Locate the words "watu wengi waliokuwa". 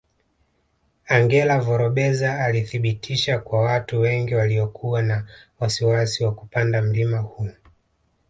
3.61-5.01